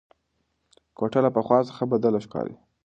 کوټه 0.97 1.19
له 1.25 1.29
پخوا 1.35 1.59
څخه 1.69 1.83
بدله 1.91 2.19
ښکاري. 2.25 2.55